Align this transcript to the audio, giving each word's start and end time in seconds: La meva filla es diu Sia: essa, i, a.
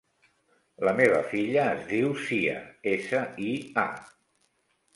La 0.87 0.93
meva 0.99 1.19
filla 1.33 1.67
es 1.75 1.85
diu 1.91 2.09
Sia: 2.23 2.57
essa, 2.95 3.23
i, 3.51 3.53
a. 3.87 3.87